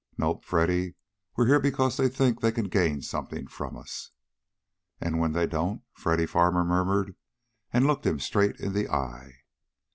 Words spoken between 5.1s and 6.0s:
when they don't?"